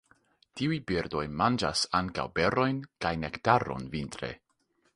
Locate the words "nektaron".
3.25-3.87